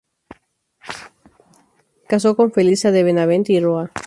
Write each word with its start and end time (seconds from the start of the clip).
Casó 2.07 2.35
con 2.35 2.51
Felisa 2.51 2.89
de 2.89 3.03
Benavente 3.03 3.53
y 3.53 3.59
Roa. 3.59 3.91